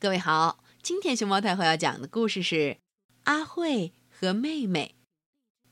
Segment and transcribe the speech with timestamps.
[0.00, 2.54] 各位好，今天熊猫太后要讲的故事是
[3.24, 4.94] 《阿慧和妹妹》，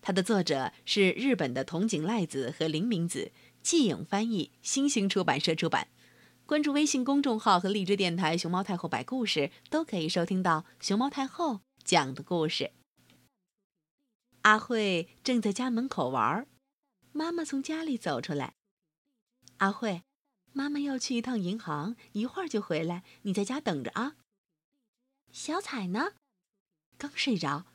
[0.03, 3.31] 它的作者是日本的桐井赖子和林明子，
[3.63, 5.87] 季影翻译，新星出版社出版。
[6.45, 12.73] 关注微信公众号和荔枝电台“熊猫太后摆故事”，都可以收听到熊猫太后讲的故事。
[14.43, 16.45] 阿慧正在家门口玩，
[17.13, 18.55] 妈妈从家里走出来。
[19.59, 20.03] 阿慧。
[20.57, 24.17] 妈妈要去一趟银行，一会儿就回来，你在家等着啊。
[25.31, 26.15] 小彩呢？
[26.97, 27.67] 刚睡着。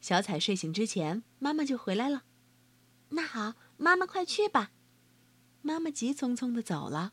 [0.00, 2.22] 小彩睡醒之前，妈妈就回来了。
[3.10, 4.72] 那好，妈妈快去吧。
[5.60, 7.12] 妈妈急匆匆的走了。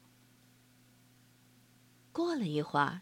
[2.13, 3.01] 过了一会儿，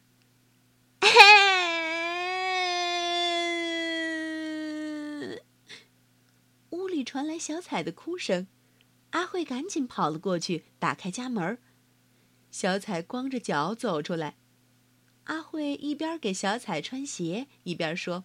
[6.72, 8.48] 屋里传来小彩的哭声。
[9.12, 11.60] 阿慧赶紧跑了过去，打开家门。
[12.58, 14.38] 小彩光着脚走出来，
[15.26, 18.24] 阿慧一边给小彩穿鞋，一边说：“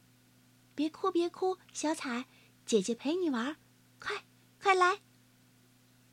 [0.76, 2.26] 别哭，别哭，小彩，
[2.64, 3.56] 姐姐陪你玩，
[3.98, 4.22] 快，
[4.62, 5.00] 快来。”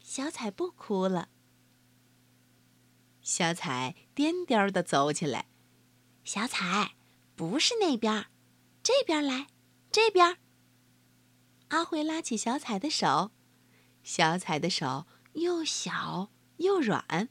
[0.02, 1.30] 小彩不哭了。
[3.22, 5.46] 小彩颠颠的走起来，
[6.24, 6.96] 小彩，
[7.36, 8.26] 不是那边，
[8.82, 9.46] 这边来，
[9.92, 10.40] 这边。
[11.68, 13.30] 阿慧拉起小彩的手，
[14.02, 17.30] 小彩的手又小又软。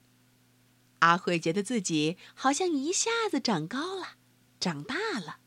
[1.07, 4.17] 阿慧觉得自己好像一下子长高了，
[4.59, 5.39] 长大了。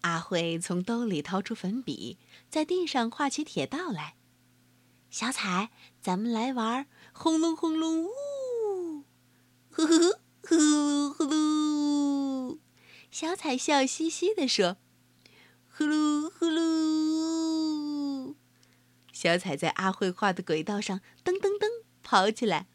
[0.00, 2.18] 阿慧从兜里掏出粉笔，
[2.48, 4.16] 在地上画起铁道来。
[5.10, 9.04] 小彩，咱们来玩轰隆轰隆呜！
[9.70, 9.92] 呼呼
[10.48, 12.58] 呼呼噜！
[13.10, 14.78] 小彩笑嘻嘻地说
[15.68, 18.34] ：“呼噜呼噜！”
[19.12, 22.66] 小彩在阿慧画的轨道上噔噔噔跑起来。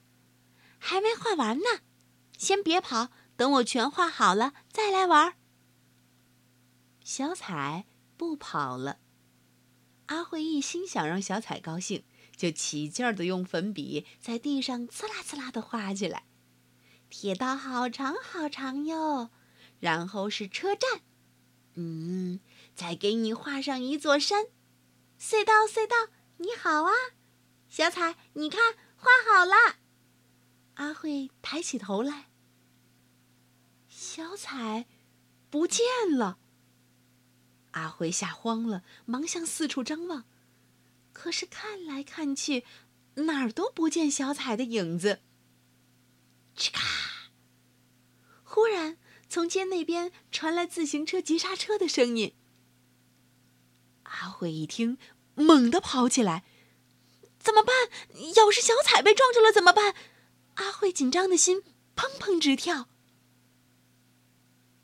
[0.79, 1.81] 还没画完呢，
[2.37, 5.35] 先别跑，等我全画好了再来玩。
[7.03, 7.85] 小彩
[8.17, 8.99] 不跑了，
[10.07, 12.03] 阿慧一心想让小彩高兴，
[12.35, 16.25] 就起劲儿的用粉笔在地上刺啦刺啦的画起来。
[17.09, 19.29] 铁道好长好长哟，
[19.79, 21.01] 然后是车站，
[21.73, 22.39] 嗯，
[22.75, 24.45] 再给你画上一座山。
[25.19, 26.91] 隧道隧道，你好啊，
[27.67, 29.77] 小彩，你看画好了。
[30.79, 32.29] 阿慧抬起头来，
[33.89, 34.87] 小彩
[35.49, 36.39] 不见了。
[37.71, 40.23] 阿慧吓慌了，忙向四处张望，
[41.11, 42.63] 可是看来看去，
[43.15, 45.19] 哪儿都不见小彩的影子。
[46.55, 47.31] 吱咔！
[48.45, 48.97] 忽然，
[49.27, 52.33] 从街那边传来自行车急刹车的声音。
[54.03, 54.97] 阿慧一听，
[55.35, 56.45] 猛地跑起来
[57.37, 57.75] ：“怎么办？
[58.37, 59.93] 要是小彩被撞着了怎么办？”
[60.59, 61.63] 阿慧紧张的心
[61.95, 62.89] 砰砰直跳。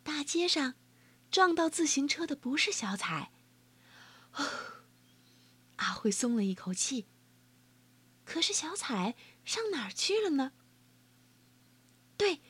[0.04, 0.76] 大街上，
[1.30, 3.34] 撞到自行车的不是小彩。
[5.76, 7.08] 阿慧松了一口气。
[8.24, 10.54] 可是小彩上哪儿去了呢？
[12.16, 12.42] 对，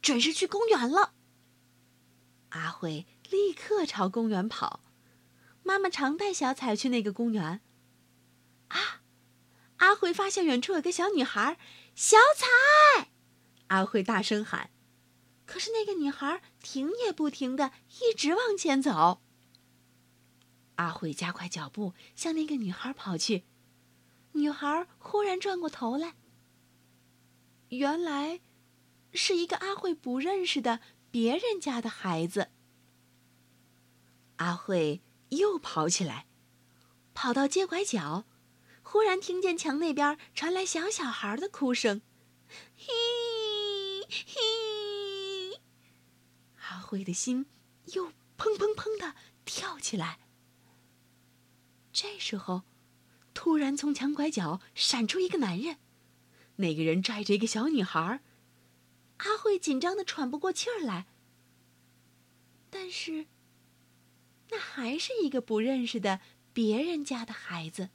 [0.00, 1.14] 准是去公园了。
[2.50, 4.84] 阿慧立刻朝公园跑。
[5.64, 7.60] 妈妈常带小彩去那个公园。
[8.68, 9.02] 啊！
[9.88, 11.58] 阿慧发现远处有个小女孩。
[11.94, 13.08] 小彩，
[13.68, 14.70] 阿慧大声喊，
[15.46, 19.22] 可是那个女孩停也不停的一直往前走。
[20.76, 23.44] 阿慧加快脚步向那个女孩跑去，
[24.32, 26.14] 女孩忽然转过头来，
[27.70, 28.40] 原来
[29.12, 32.50] 是一个阿慧不认识的别人家的孩子。
[34.36, 35.00] 阿慧
[35.30, 36.26] 又跑起来，
[37.14, 38.26] 跑到街拐角。
[38.90, 42.00] 忽然听见墙那边传来小小孩的哭声，
[42.74, 42.86] 嘿，
[44.08, 45.60] 嘿！
[46.62, 47.44] 阿慧的心
[47.92, 48.06] 又
[48.38, 50.18] 砰砰砰的跳起来。
[51.92, 52.62] 这时候，
[53.34, 55.76] 突然从墙拐角闪出一个男人，
[56.56, 58.22] 那个人拽着一个小女孩。
[59.18, 61.06] 阿慧紧张的喘不过气儿来。
[62.70, 63.26] 但是，
[64.48, 66.20] 那还是一个不认识的
[66.54, 67.90] 别人家的孩子。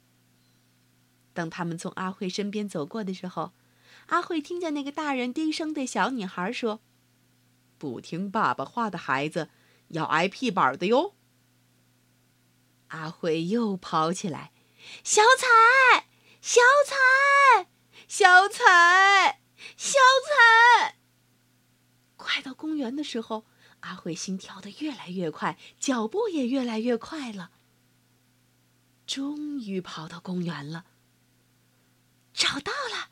[1.34, 3.54] 当他们从阿慧身边走过的时候，
[4.08, 6.82] 阿慧听见那个大人低声对小女孩说
[7.78, 9.50] ：“不听爸爸话的孩子，
[9.90, 11.16] 要挨屁板的哟。”
[12.90, 14.52] 阿慧又跑起来
[15.04, 16.08] ：“小彩，
[16.40, 17.68] 小彩，
[18.08, 19.42] 小彩，
[19.76, 19.98] 小
[20.28, 20.98] 彩！”
[22.16, 23.46] 快到公园的时候，
[23.80, 27.52] 阿慧心跳的越来越快，脚步也越来越快了。
[29.08, 30.86] 终于跑到公园了。
[32.34, 33.12] 找到了，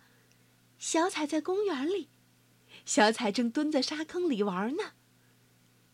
[0.80, 2.10] 小彩在公园里，
[2.86, 4.94] 小彩正蹲在沙坑里玩呢。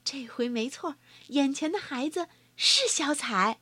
[0.03, 0.95] 这回没错，
[1.27, 3.59] 眼前的孩子是小彩。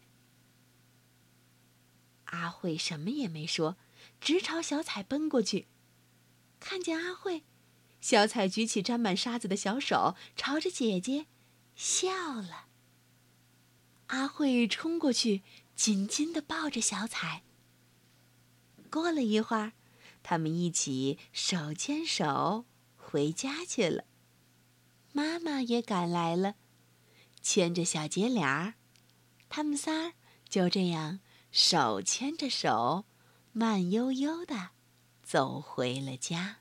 [2.26, 3.78] 阿慧什么也没说，
[4.22, 5.68] 直朝小彩奔过去。
[6.60, 7.44] 看见阿慧，
[8.02, 11.26] 小彩举起沾满沙子的小手，朝着姐姐
[11.76, 12.68] 笑了。
[14.08, 15.42] 阿慧冲过去，
[15.76, 17.45] 紧紧地抱着小彩。
[18.96, 19.74] 过了一会儿，
[20.24, 22.64] 他们一起手牵手
[22.96, 24.06] 回家去了。
[25.12, 26.56] 妈妈也赶来了，
[27.42, 28.76] 牵着小结脸儿，
[29.50, 30.14] 他们仨儿
[30.48, 31.20] 就这样
[31.52, 33.04] 手牵着手，
[33.52, 34.70] 慢悠悠的
[35.22, 36.60] 走回了家。